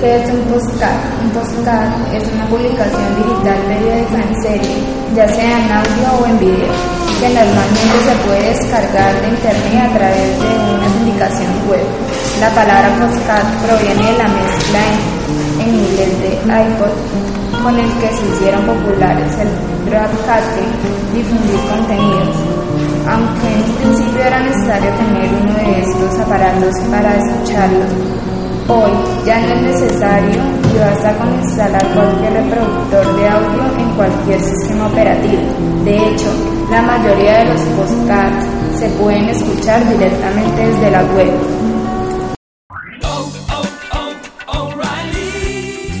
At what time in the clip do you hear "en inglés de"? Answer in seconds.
15.68-16.30